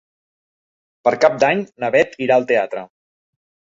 [1.09, 2.91] Per Cap d'Any na Bet irà al teatre.